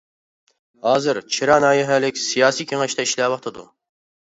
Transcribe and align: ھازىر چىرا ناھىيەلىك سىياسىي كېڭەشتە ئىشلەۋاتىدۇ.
ھازىر 0.87 1.21
چىرا 1.37 1.59
ناھىيەلىك 1.67 2.21
سىياسىي 2.25 2.71
كېڭەشتە 2.75 3.11
ئىشلەۋاتىدۇ. 3.11 3.73